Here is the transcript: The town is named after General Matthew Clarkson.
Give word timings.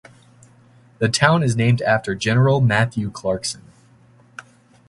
The 0.97 1.09
town 1.09 1.43
is 1.43 1.55
named 1.55 1.83
after 1.83 2.15
General 2.15 2.59
Matthew 2.59 3.11
Clarkson. 3.11 3.61